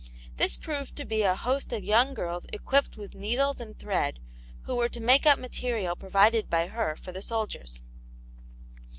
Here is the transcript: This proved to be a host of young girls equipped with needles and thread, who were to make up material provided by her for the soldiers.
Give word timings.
This 0.37 0.57
proved 0.57 0.95
to 0.95 1.05
be 1.05 1.21
a 1.21 1.35
host 1.35 1.71
of 1.71 1.83
young 1.83 2.15
girls 2.15 2.47
equipped 2.51 2.97
with 2.97 3.13
needles 3.13 3.59
and 3.59 3.77
thread, 3.77 4.19
who 4.63 4.75
were 4.75 4.89
to 4.89 4.99
make 4.99 5.27
up 5.27 5.37
material 5.37 5.95
provided 5.95 6.49
by 6.49 6.69
her 6.69 6.95
for 6.95 7.11
the 7.11 7.21
soldiers. 7.21 7.83